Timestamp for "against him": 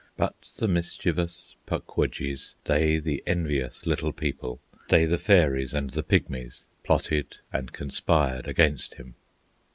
8.47-9.13